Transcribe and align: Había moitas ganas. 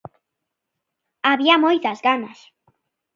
Había 1.29 1.55
moitas 1.65 1.99
ganas. 2.07 2.39